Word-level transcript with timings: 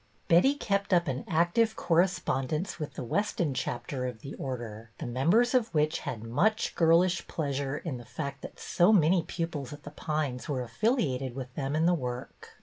Betty 0.27 0.55
kept 0.55 0.93
up 0.95 1.07
an 1.07 1.23
active 1.27 1.75
correspondence 1.75 2.79
with 2.79 2.95
the 2.95 3.03
Weston 3.03 3.53
chapter 3.53 4.07
of 4.07 4.21
the 4.21 4.33
Order, 4.33 4.89
the 4.97 5.05
members 5.05 5.53
of 5.53 5.71
which 5.75 5.99
had 5.99 6.23
much 6.23 6.73
girlish 6.73 7.27
pleas 7.27 7.59
ure 7.59 7.77
in 7.77 7.97
the 7.99 8.03
fact 8.05 8.41
that 8.41 8.59
so 8.59 8.91
many 8.91 9.21
pupils 9.21 9.73
at 9.73 9.83
The 9.83 9.91
Pines 9.91 10.49
were 10.49 10.63
affiliated 10.63 11.35
with 11.35 11.53
them 11.53 11.75
in 11.75 11.85
the 11.85 11.93
work. 11.93 12.49